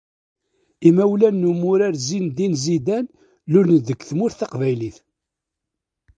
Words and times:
Imawlan 0.87 1.35
n 1.41 1.43
umurar 1.51 1.93
Zineddine 2.05 2.55
Zidane 2.63 3.09
lulen-d 3.51 3.85
deg 3.89 3.99
Tmurt 4.09 4.35
Taqbaylit. 4.39 4.97